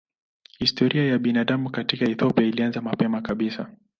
Historia 0.59 1.03
ya 1.05 1.17
binadamu 1.19 1.69
katika 1.71 2.05
Ethiopia 2.05 2.45
ilianza 2.47 2.81
mapema 2.81 3.21
kabisa. 3.21 3.71